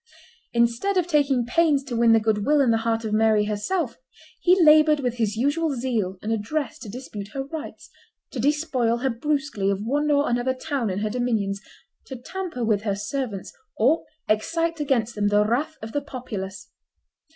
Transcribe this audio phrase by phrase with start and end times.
[0.51, 3.97] Instead of taking pains to win the good will and the heart of Mary herself,
[4.39, 7.91] he labored with his usual zeal and address to dispute her rights,
[8.31, 11.61] to despoil her brusquely of one or another town in her dominions,
[12.07, 16.71] to tamper with her servants, or excite against them the wrath of the populace.